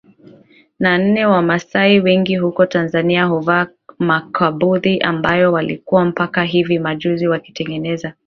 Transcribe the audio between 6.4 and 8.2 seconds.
hivi majuzi wakizitengeneza